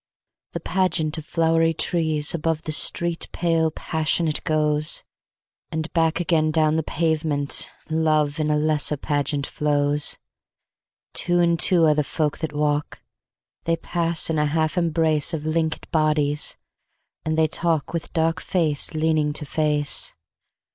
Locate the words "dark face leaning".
18.11-19.33